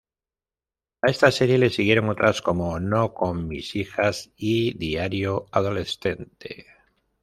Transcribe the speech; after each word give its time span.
A 1.03 1.11
esta 1.11 1.29
serie 1.29 1.59
le 1.59 1.69
siguieron 1.69 2.09
otras 2.09 2.41
como 2.41 2.79
"No 2.79 3.13
con 3.13 3.47
mis 3.47 3.75
hijas" 3.75 4.31
y 4.35 4.75
"Diario 4.75 5.45
adolescente". 5.51 6.65